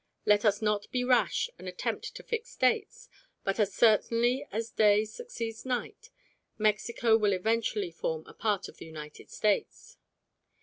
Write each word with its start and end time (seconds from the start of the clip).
Let 0.25 0.45
us 0.45 0.63
not 0.63 0.89
be 0.89 1.03
rash 1.03 1.47
and 1.59 1.69
attempt 1.69 2.15
to 2.15 2.23
fix 2.23 2.55
dates; 2.55 3.07
but 3.43 3.59
as 3.59 3.71
certainly 3.75 4.47
as 4.51 4.71
day 4.71 5.05
succeeds 5.05 5.63
night, 5.63 6.09
Mexico 6.57 7.15
will 7.17 7.33
eventually 7.33 7.91
form 7.91 8.25
a 8.25 8.33
part 8.33 8.67
of 8.67 8.77
the 8.77 8.85
United 8.87 9.29
States. 9.29 9.97